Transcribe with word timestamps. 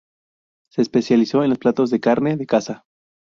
Se 0.71 0.81
especializó 0.81 1.43
en 1.43 1.49
los 1.51 1.59
platos 1.59 1.91
de 1.91 1.99
carne 1.99 2.35
de 2.35 2.47
caza. 2.47 2.85